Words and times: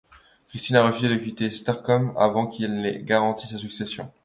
Christine 0.47 0.77
a 0.77 0.83
refusé 0.87 1.09
de 1.09 1.23
quitter 1.23 1.51
Stockholm 1.51 2.11
avant 2.17 2.47
qu'elle 2.47 2.81
n'ait 2.81 3.03
garanti 3.03 3.47
sa 3.47 3.59
succession. 3.59 4.11